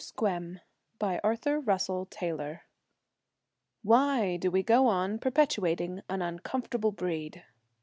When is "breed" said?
6.91-7.43